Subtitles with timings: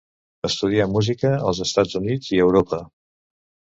[0.47, 2.81] Estudià música als Estats Units i a Europa.